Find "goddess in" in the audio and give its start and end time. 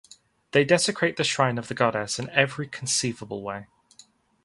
1.75-2.27